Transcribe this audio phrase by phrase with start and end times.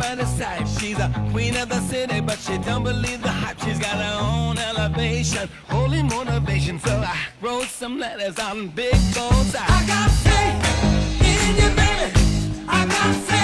[0.00, 0.66] She's everybody's type.
[0.80, 3.60] She's a queen of the city, but she don't believe the hype.
[3.60, 6.78] She's got her own elevation, holy motivation.
[6.78, 9.54] So I wrote some letters on big goals.
[9.54, 12.64] I got faith in you, baby.
[12.66, 13.39] I got faith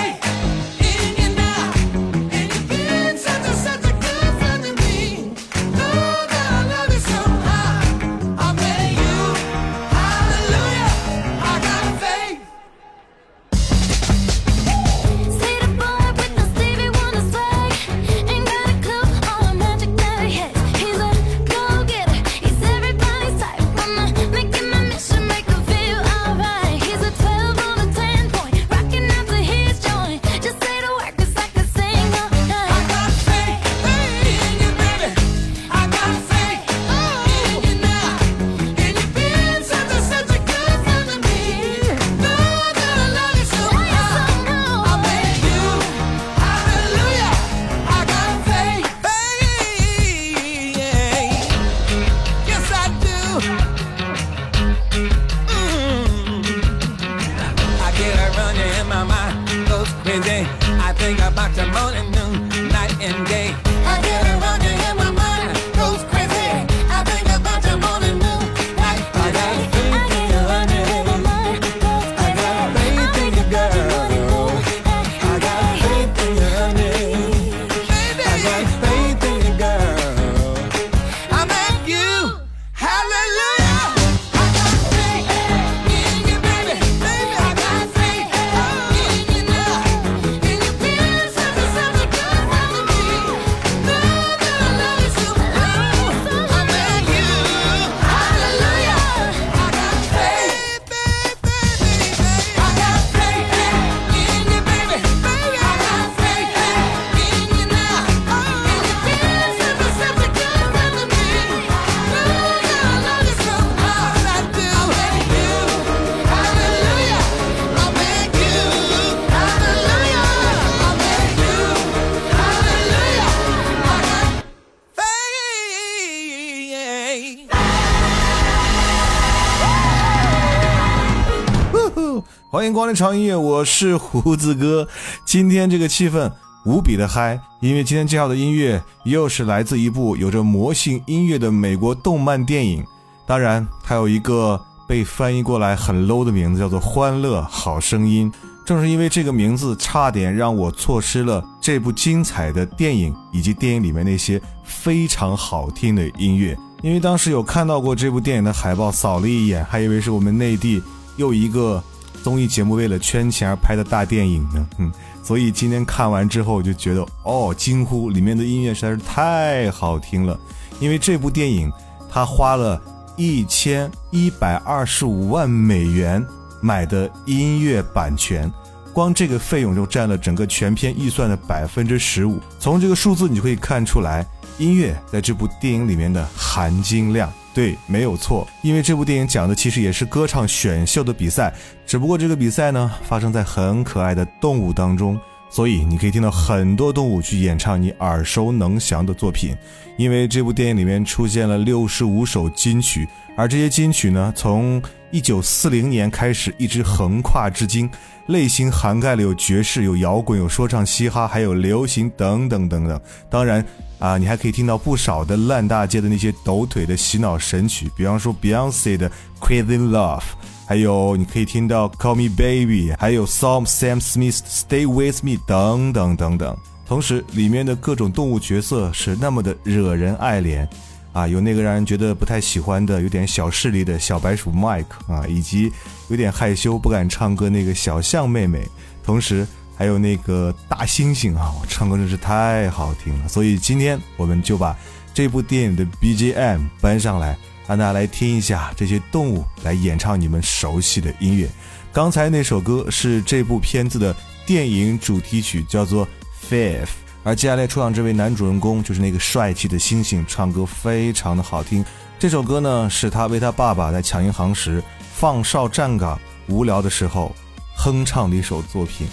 [132.66, 134.88] 迎光临潮音乐，我是胡子哥。
[135.24, 136.30] 今天这个气氛
[136.64, 142.84] 无比的嗨，因为今天介绍的音乐又是来自一部有着魔性音乐的美国动漫电影。
[143.24, 148.30] 当然，它有一个被翻译过来很 low 的名字，叫做《欢乐好声音》。
[148.64, 156.56] 正是因为这个名字，差点让我错失了这部精彩的电影以及电影里面那些非常好听的音乐。
[156.82, 160.82] 因为当时有看到过这部电影的海报，扫了一眼，还以为是我们内地
[161.16, 161.82] 又一个
[162.26, 164.66] 综艺节目为了圈钱而拍的大电影呢。
[164.78, 164.90] 嗯，
[165.22, 170.36] 所以今天看完之后，我就觉得哦，惊呼里面的音乐实在是太好听了。
[170.80, 171.70] 因为这部电影，
[172.10, 172.82] 他花了
[173.14, 176.26] 一千一百二十五万美元
[176.60, 178.52] 买的音乐版权，
[178.92, 182.40] 光这个费用就占了整个全片预算的百分之十五。
[182.58, 184.26] 从这个数字你就可以看出来，
[184.58, 187.32] 音乐在这部电影里面的含金量。
[187.56, 191.50] 对，没有错，因为这部电影讲的其实也是歌唱选秀的比赛，
[191.86, 195.18] 只不过这个比赛呢发生在很可爱的动物当中，
[195.48, 199.56] 所以你可以听到很多动物去演唱你耳熟能详的作品。
[199.96, 203.08] 因为这部电影里面出现了六十五首金曲，
[203.38, 207.88] 而这些金曲呢，从一九四零年开始一直横跨至今，
[208.26, 213.00] 类型涵盖了有爵士、有摇滚、有说唱、嘻哈，还有流行等等等等。
[213.30, 213.64] 当然
[213.98, 219.10] 啊，你还可以听到不少的烂大街的那些抖腿的洗脑神曲，比方说 Beyonce 的
[219.40, 220.22] Crazy Love，
[220.66, 226.56] 还有你可以听到 Call Me Baby，还有 Sam Sam Smith Stay With Me 等等等等。
[226.86, 230.66] 同时里面的各种动物角色是那么的惹人爱怜。
[231.12, 235.72] 啊，有那个让人觉得不太喜欢的、有点小势力的小白鼠 Mike 啊，以及
[236.08, 238.68] 有点害羞不敢唱歌那个小象妹妹，
[239.02, 243.28] 同时还有那个大猩猩啊，唱歌真是太好听了。
[243.28, 244.76] 所以今天我们就把
[245.12, 247.36] 这部电影的 BGM 搬上来，
[247.66, 251.48] 让大家来听一下这些动物来演唱你们熟悉的音乐。
[251.92, 254.14] 刚才那首歌是这部片子的
[254.44, 256.06] 电影主题曲，叫做
[256.48, 256.88] Fifth。
[257.22, 261.84] 而接下来出场这位男主人公就是那个帅气的猩猩，唱歌非常的好听。
[262.18, 264.82] 这首歌呢，是他为他爸爸在抢银行时
[265.14, 267.34] 放哨站岗无聊的时候
[267.75, 269.07] 哼唱的一首作品。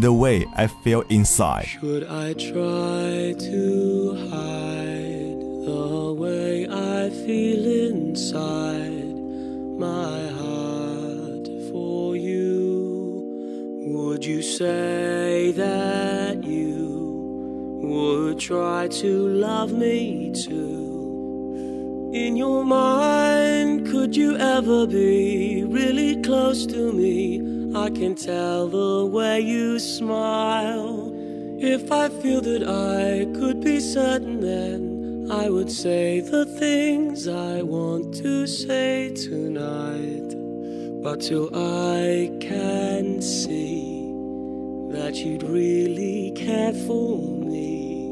[0.00, 1.66] The way I feel inside。
[1.66, 9.16] Should I try to hide the way I feel inside
[9.78, 13.22] my heart for you?
[13.88, 20.79] Would you say that you would try to love me too?
[22.13, 27.39] In your mind, could you ever be really close to me?
[27.73, 31.09] I can tell the way you smile.
[31.57, 37.61] If I feel that I could be certain, then I would say the things I
[37.61, 40.35] want to say tonight.
[41.01, 44.11] But till I can see
[44.91, 48.11] that you'd really care for me,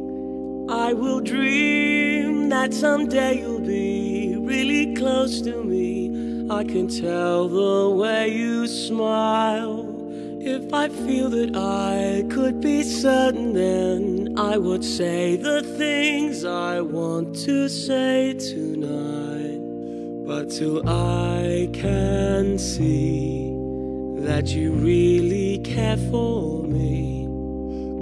[0.69, 2.18] I will dream
[2.49, 6.47] that someday you'll be really close to me.
[6.49, 9.85] I can tell the way you smile.
[10.41, 16.81] If I feel that I could be certain, then I would say the things I
[16.81, 19.59] want to say tonight.
[20.25, 23.53] But till I can see
[24.23, 27.27] that you really care for me,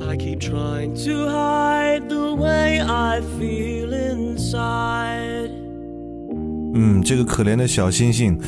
[0.07, 5.51] I keep trying to hide the way I feel inside.
[6.73, 8.39] 嗯，这个可怜的小星星，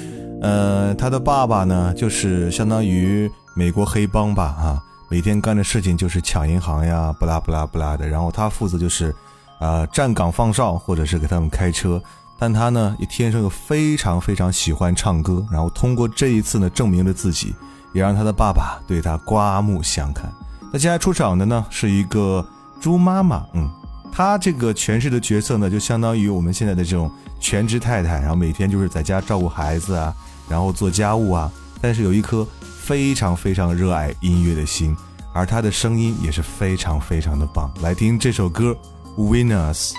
[0.42, 8.08] 呃，他的爸爸呢，就是相当于美国黑帮吧，哈、每天干的事情就是抢银行呀，不拉不拉不拉的。
[8.08, 9.14] 然后他负责就是，
[9.60, 12.02] 呃，站岗放哨或者是给他们开车。
[12.40, 17.54] 但他呢，也天生又非常非常喜欢唱歌，然后通过这一次呢，证明了自己，
[17.92, 20.32] 也让他的爸爸对他刮目相看。
[20.72, 22.46] 那接下来出场的呢，是一个
[22.80, 23.70] 猪妈妈，嗯，
[24.12, 30.14] 她这个诠释的角色呢，就相当于我们现在的这种全职太太，然后每天就是在家照顾孩子啊，
[30.48, 31.52] 然后做家务啊，
[31.82, 34.96] 但是有一颗非常非常热爱音乐的心，
[35.34, 37.72] 而她的声音也是非常非常的棒。
[37.82, 38.78] 来听这首歌
[39.20, 39.92] 《Winners》。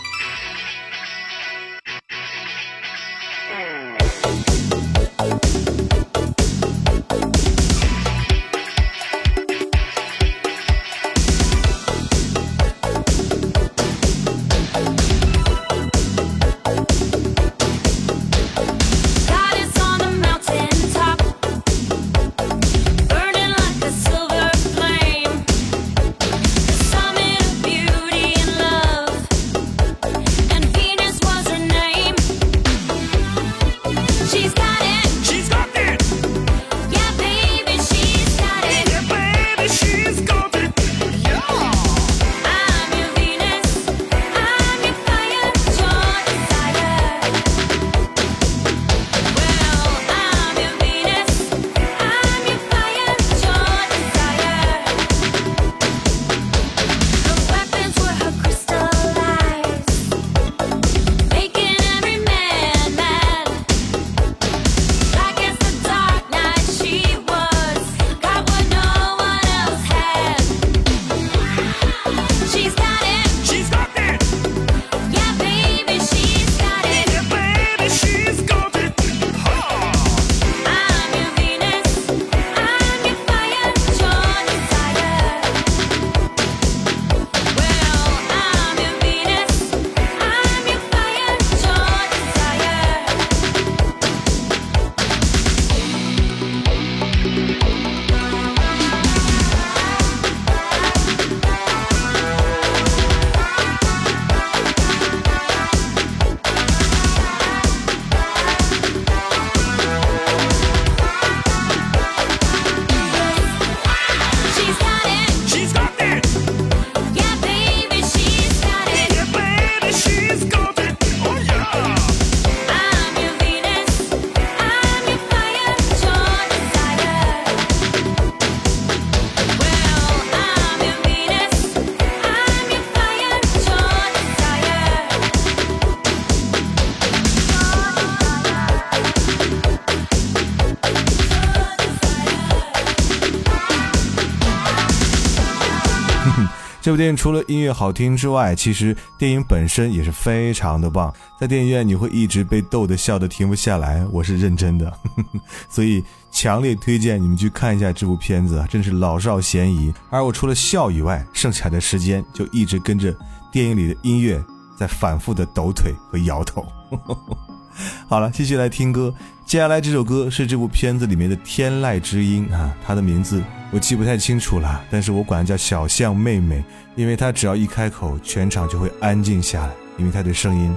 [146.91, 151.15] 这部电影除了音乐好听之外，其实电影本身也是非常的棒。
[151.39, 154.93] 在电影院你会一直被逗得笑得停不下来，我是认真的，
[155.71, 159.95] 所以强烈推荐你们去看一下这部片子，真是老少咸宜。
[160.11, 163.15] 而我除了笑以外，剩下的时间就一直跟着
[163.53, 164.43] 电影里的音乐
[164.77, 166.67] 在反复的抖腿和摇头。
[168.09, 169.15] 好了，继续来听歌。
[169.47, 176.63] 接下来这首歌是这部片子里面的天籁之音啊，它的名字我记不太清楚了，但是我管它叫小象妹妹，
[176.95, 180.73] 因为它只要一开口，全场就会安静下来，因为它的声音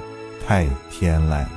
[0.47, 1.49] 太天籁了。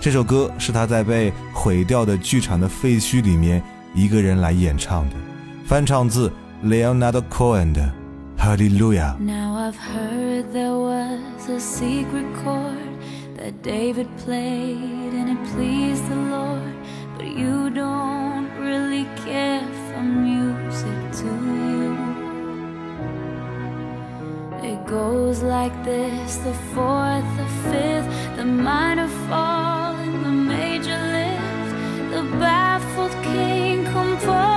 [0.00, 3.62] 这首歌是他在被毁掉的剧场的废墟里面
[3.94, 5.16] 一个人来演唱的，
[5.64, 6.30] 翻唱自
[6.64, 7.92] Leonardo Cohen 的
[8.40, 9.16] 《Hallelujah》。
[9.18, 12.85] Now I've heard there was a secret chord
[13.46, 16.74] that David played and it pleased the Lord.
[17.16, 21.32] But you don't really care for music, do
[21.70, 21.92] you?
[24.70, 31.70] It goes like this the fourth, the fifth, the minor fall, and the major lift.
[32.14, 34.55] The baffled king composing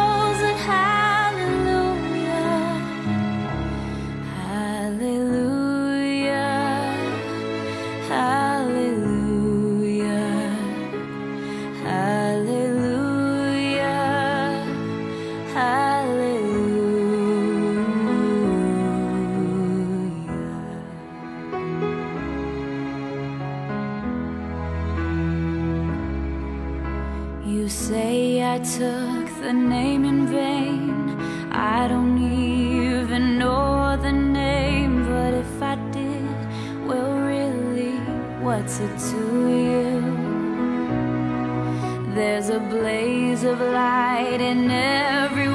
[30.05, 31.19] in vain.
[31.51, 36.39] I don't even know the name, but if I did,
[36.87, 37.97] well, really,
[38.45, 39.21] what's it to
[39.67, 39.89] you?
[42.15, 45.48] There's a blaze of light in every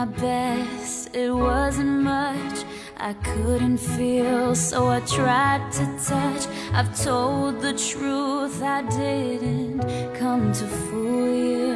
[0.00, 2.64] my best, it wasn't much.
[2.96, 6.42] I couldn't feel, so I tried to touch.
[6.72, 9.80] I've told the truth, I didn't
[10.14, 11.69] come to fool you.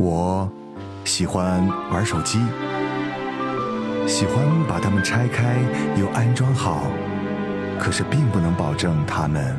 [0.00, 0.48] 我
[1.04, 2.38] 喜欢玩手机，
[4.06, 4.36] 喜欢
[4.68, 5.56] 把它们拆开
[5.96, 6.84] 又安装好，
[7.80, 9.56] 可是并不能保证它们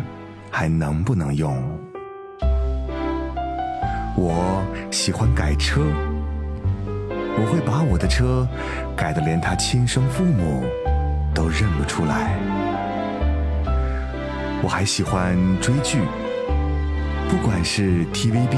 [0.50, 1.62] 还能不能用。
[4.16, 5.82] 我喜欢改车，
[7.38, 8.48] 我会把我的车
[8.96, 10.64] 改得连他亲生父母
[11.34, 12.40] 都认不出来。
[14.64, 16.00] 我还喜欢追剧，
[17.28, 18.56] 不管是 TVB、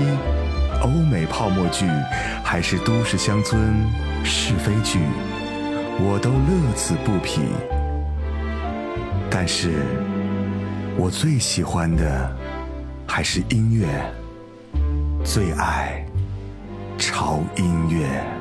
[0.82, 1.86] 欧美泡沫剧，
[2.44, 3.62] 还是都市乡村
[4.24, 5.00] 是非剧，
[6.00, 7.42] 我都乐此不疲。
[9.30, 9.86] 但是，
[10.98, 12.36] 我最喜欢的
[13.08, 13.88] 还是音乐，
[15.24, 16.04] 最爱
[16.98, 18.41] 潮音乐。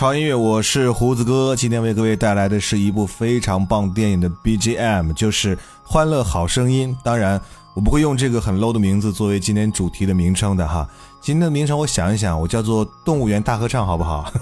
[0.00, 1.54] 潮音乐，我是胡子哥。
[1.54, 5.54] 今天为各位带来的是一部非常棒电影的 BGM，就是
[5.84, 6.96] 《欢乐好声音》。
[7.04, 7.38] 当然，
[7.74, 10.88] 我不会用这个很 low 的名字作为今天主题的名称的哈。
[11.20, 14.32] 今天的名称我想一想，我叫做《动物园大合唱》，好不好？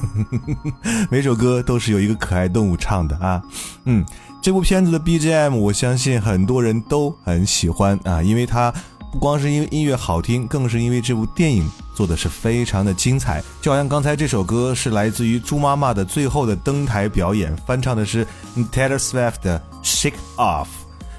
[1.11, 3.43] 每首歌都是由一个可爱动物唱的啊。
[3.83, 4.07] 嗯，
[4.41, 8.73] 这部片子的 BGM，我相信很多人都很喜欢啊，因为它
[9.11, 13.43] 不光是因为音乐好听，更是因为这部电影做的是非常的精彩。
[13.63, 18.27] 就好像刚才这首歌是来自于猪妈妈的最后的登台表演，翻唱的是
[18.71, 20.65] Taylor Swift 的《Shake Off》。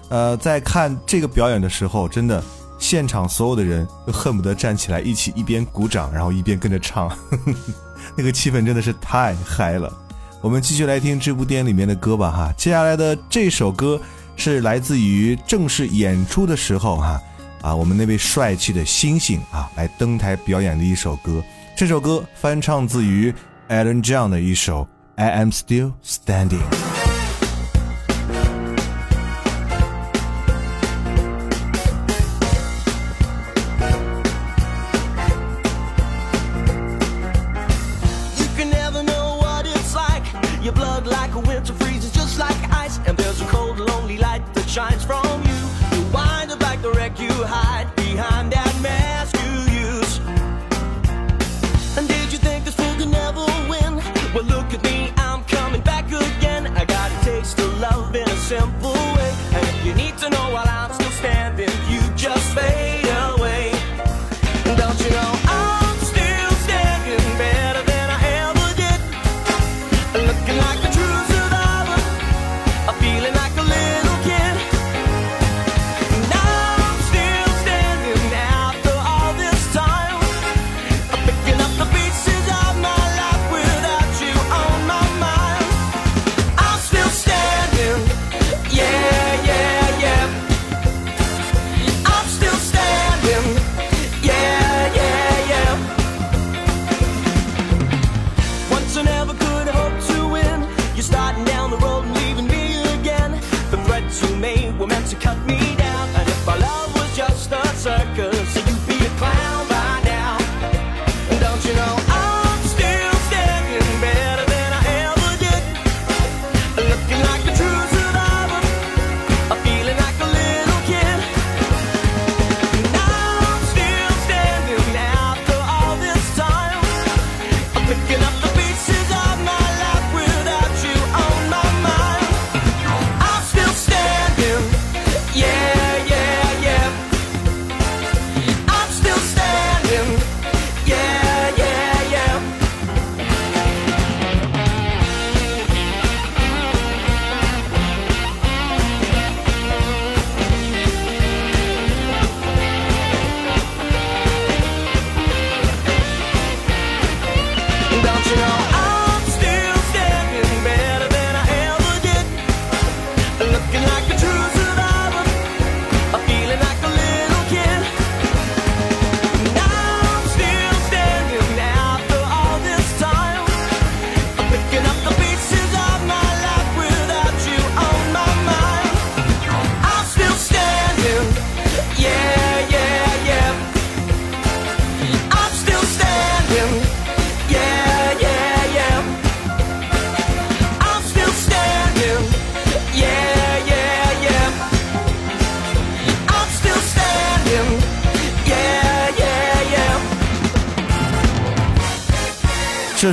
[0.10, 2.44] 呃，在看这个表演的时候，真的
[2.78, 7.12] 现场所有的人都恨不得站起来一起一边鼓掌，然后一边跟着唱，
[8.16, 9.92] 那个气氛真的是太嗨了。
[10.42, 12.54] 我们继续来听这部电影里面的歌吧，哈。
[12.56, 14.00] 接下来的这首歌
[14.36, 17.22] 是来自于正式演出的时候，哈，
[17.62, 21.44] 啊，我们那位帅气的星星啊，来登台表演的一首歌。
[21.76, 23.34] 这首歌翻唱自于
[23.70, 24.84] Alan John 的一首
[25.16, 26.60] 《I Am Still Standing》。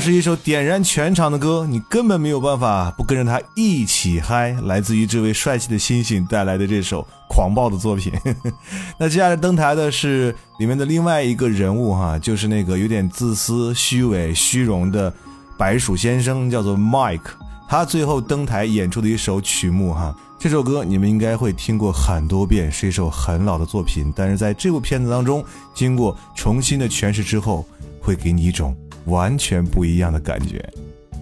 [0.06, 4.52] 是一首点燃全场的歌，你根本没有办法不跟着他一起嗨。
[4.62, 8.12] 来自于这位帅气的星星带来的这首狂暴的作品。
[9.00, 15.12] 那接下来登台的是里面的另外一个人物哈，就是那个有点自私、虚伪、虚荣的
[15.58, 17.32] 白鼠先生，叫做 Mike。
[17.68, 27.66] 他最后登台演出的一首曲目哈，这首歌你们应该会听过很多遍，是一首很老的作品，但是在这部片子当中，经过重新的诠释之后，
[28.00, 28.72] 会给你一种
[29.05, 30.63] 完全不一样的感觉。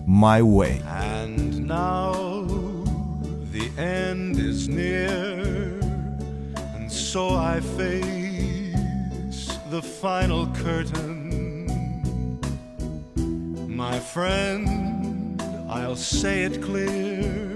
[0.08, 0.82] My Way。
[0.88, 2.14] And now
[3.52, 5.80] the end is near,
[6.76, 8.76] and so I face
[9.70, 11.30] the final curtain.
[13.68, 17.56] My friend, I'll say it clear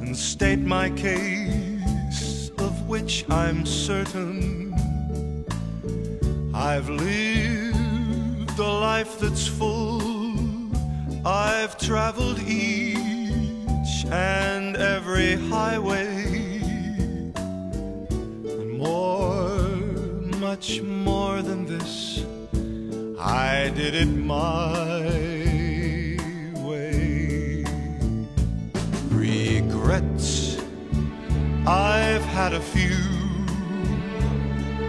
[0.00, 4.74] and state my case, of which I'm certain.
[6.54, 7.61] I've lived
[8.59, 10.01] a life that's full.
[11.25, 16.61] I've traveled each and every highway.
[17.35, 19.57] And more,
[20.39, 22.23] much more than this,
[23.19, 25.01] I did it my
[26.55, 27.63] way.
[29.09, 30.57] Regrets,
[31.65, 32.97] I've had a few,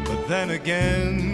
[0.05, 1.34] but then again,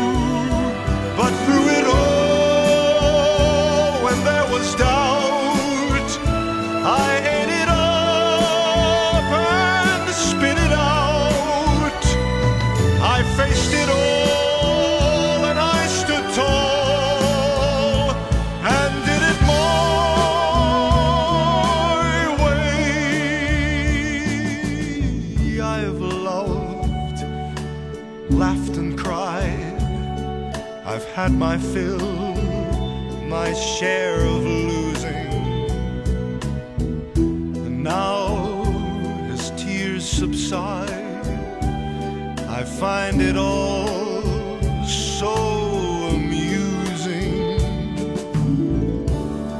[31.31, 32.35] Had my fill,
[33.27, 35.31] my share of losing.
[37.15, 38.63] And now,
[39.31, 40.89] as tears subside,
[42.49, 44.21] I find it all
[44.85, 45.33] so
[46.15, 47.57] amusing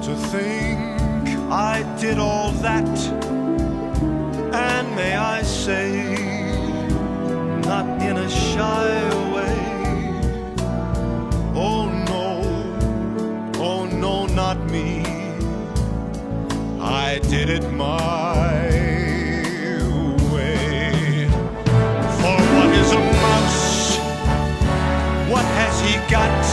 [0.06, 0.80] to think
[1.50, 3.31] I did all that,
[17.32, 18.68] did it my
[20.34, 21.30] way.
[22.20, 23.98] For what is a mouse?
[25.32, 26.44] What has he got?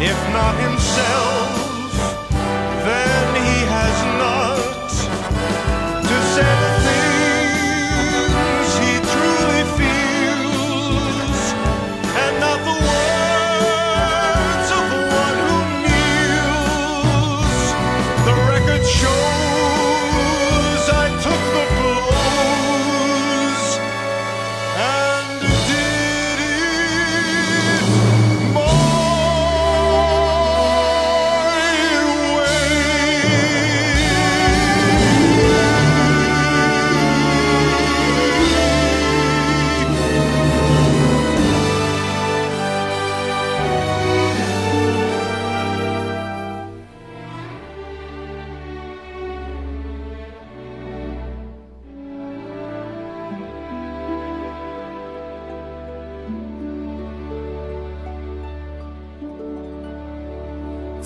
[0.00, 1.53] If not himself,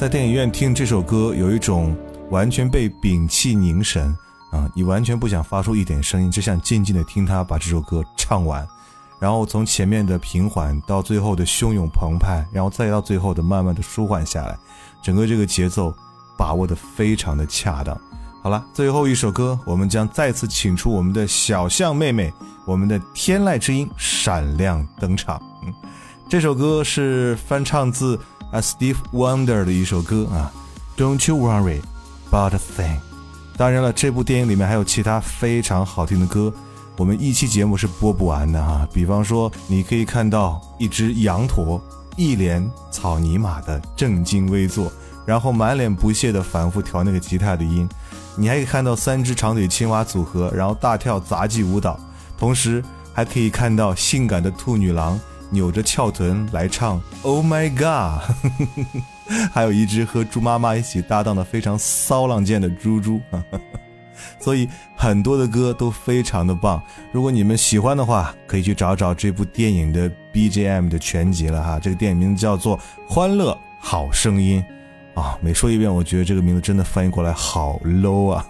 [0.09, 1.95] 在电影院听这首歌，有一种
[2.31, 4.17] 完全被屏气凝神
[4.51, 8.67] 啊，你完全不想发出一点声音，只想静静的听他把这首歌唱完，
[9.21, 14.57] 然后从前面的平缓到最后的汹涌澎湃，然后再到最后的慢慢的舒缓下来，
[15.03, 15.95] 整个这个节奏
[16.39, 17.95] 把握的非常的恰当。
[18.43, 22.33] 好了，最后一首歌，我们将再次请出我们的小象妹妹，
[22.65, 25.39] 我们的天籁之音闪亮登场。
[26.31, 28.19] 这首歌是翻唱自
[28.51, 30.53] 啊 Steve Wonder 的一首歌啊
[30.97, 31.81] ，Don't you worry
[32.31, 32.99] about a thing。
[33.57, 36.53] 当然了，这部电影里面还有其他非常好听的歌，
[36.97, 38.89] 我们一期节目是播不完的哈。
[38.93, 41.83] 比方说，你可以看到一只羊驼
[42.17, 44.91] 一脸草泥马的正襟危坐，
[45.27, 47.89] 然后满脸不屑的反复调那个吉他的音。
[48.37, 51.99] 你还可以看到三只长腿青蛙组合，然后大跳杂技舞蹈，
[52.39, 52.83] 同时
[53.13, 55.19] 还可以看到性感的兔女郎
[55.51, 58.23] 扭着翘臀来唱 Oh My God，
[59.53, 63.21] 还有一只和猪妈妈一起搭档的非常骚浪贱的猪猪。
[64.41, 66.83] 所以很多的歌都非常的棒。
[67.13, 71.79] 如果你们喜欢的话，可以去找找这部电影的 BGM 的全集了哈。
[71.79, 72.77] 这个电影名字叫做
[73.09, 74.65] 《欢乐好声音》
[75.21, 78.45] 啊，每说一遍，我觉得这个名字真的翻译过来好 low 啊。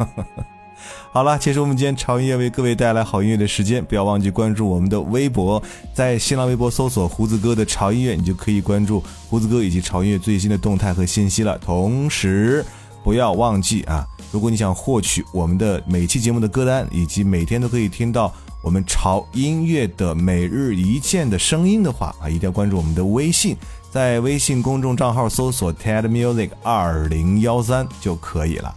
[1.11, 5.63] 好了，结束我们今天潮音乐为各位带来好音乐的时间，不要忘记关注我们的微博，
[5.95, 11.59] 在新浪微博搜索“胡子哥的潮音乐”，你就可以关注胡子哥以及潮音乐最新的动态和信息了。
[11.59, 12.65] 同时，
[13.03, 23.57] 不要忘记啊，如果你想获取我们的每期节目的歌单，以及每天都可以听到我们潮音乐的每日一见的声音的话啊，一定要关注我们的微信，
[23.91, 28.75] 在微信公众账号搜索 TED Music 二零幺三就可以了。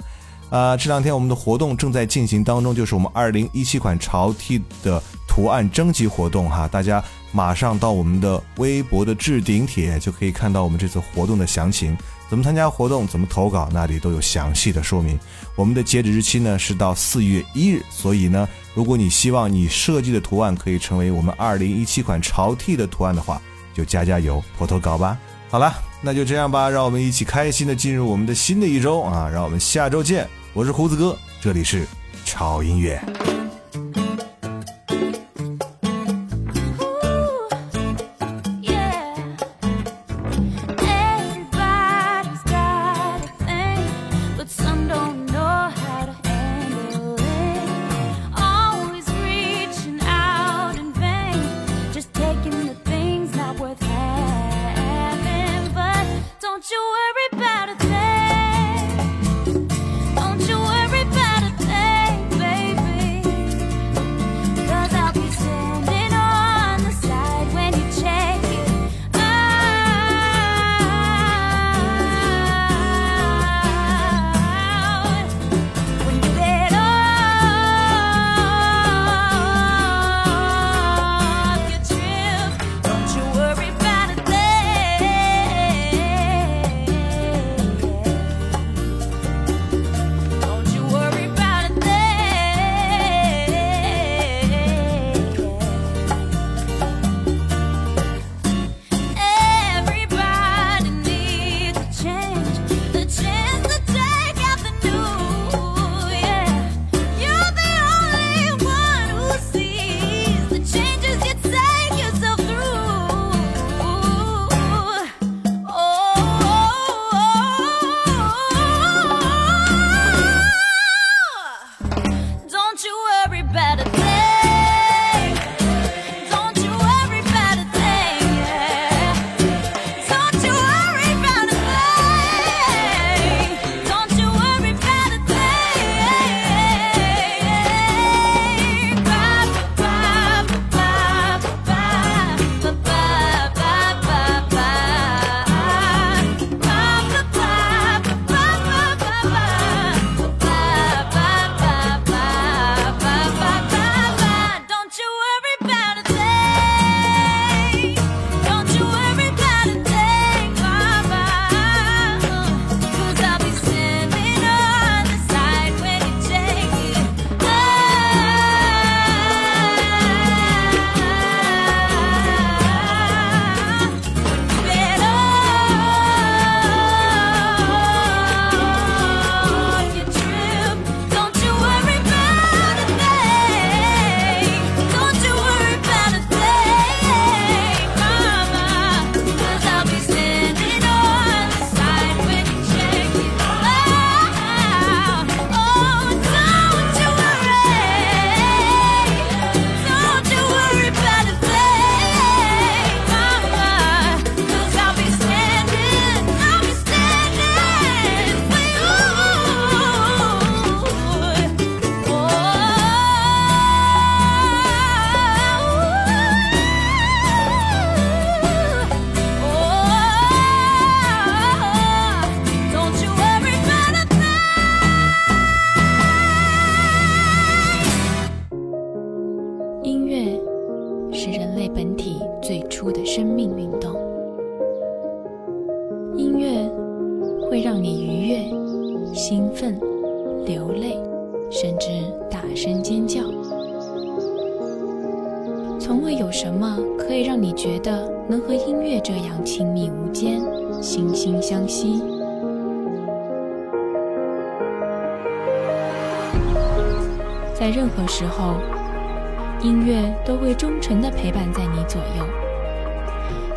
[0.52, 11.98] 啊，这两天我们的活动正在进行当中，就是我们二零一七款潮 T 的图案征集活动哈，大家马上到我们的微博的置顶帖就可以看到我们这次活动的详情，
[12.30, 15.18] 怎么参加活动，怎么投稿，那里都有详细的说明。
[15.56, 23.42] 我们的截止日期呢是到四月一日，所以呢，如果你希望你设计的图案可以成为我们二零一七款潮 T 的图案的话，
[23.74, 25.18] 就加加油，投投稿吧。
[25.50, 29.30] 好了，那就这样吧，让我们一起开心的进入我们的新的一周啊！
[29.30, 30.28] 让我们下周见。
[30.54, 31.86] 我是胡子哥，这里是
[32.26, 33.02] 潮音乐。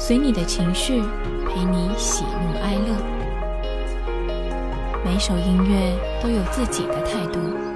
[0.06, 1.00] 随你的情绪
[1.48, 2.94] 陪你喜怒哀乐。
[5.02, 7.73] 每首音乐都有自己的态度。